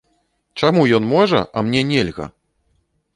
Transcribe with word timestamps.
Чаму 0.61 0.85
ён 0.97 1.05
можа, 1.11 1.41
а 1.57 1.63
мне 1.67 1.81
нельга? 1.91 2.25